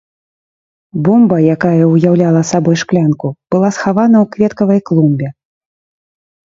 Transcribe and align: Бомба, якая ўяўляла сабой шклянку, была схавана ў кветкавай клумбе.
Бомба, 1.07 1.37
якая 1.55 1.83
ўяўляла 1.93 2.41
сабой 2.53 2.75
шклянку, 2.85 3.27
была 3.55 3.69
схавана 3.77 4.17
ў 4.25 4.35
кветкавай 4.35 4.79
клумбе. 4.91 5.27